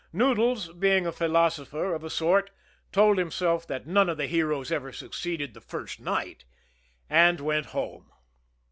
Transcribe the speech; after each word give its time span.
Noodles, 0.11 0.73
being 0.73 1.05
a 1.05 1.11
philosopher 1.11 1.93
of 1.93 2.03
a 2.03 2.09
sort, 2.09 2.49
told 2.91 3.19
himself 3.19 3.67
that 3.67 3.85
none 3.85 4.09
of 4.09 4.17
the 4.17 4.25
heroes 4.25 4.71
ever 4.71 4.91
succeeded 4.91 5.53
the 5.53 5.61
first 5.61 5.99
night 5.99 6.43
and 7.07 7.39
went 7.39 7.67
home. 7.67 8.11